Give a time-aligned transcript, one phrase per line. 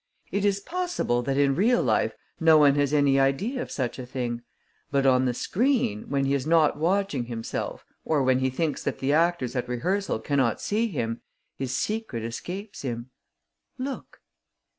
[0.31, 4.05] It is possible that, in real life, no one has any idea of such a
[4.07, 4.41] thing;
[4.89, 8.97] but, on the screen, when he is not watching himself, or when he thinks that
[8.97, 11.21] the actors at rehearsal cannot see him,
[11.55, 13.11] his secret escapes him.
[13.77, 14.21] Look...."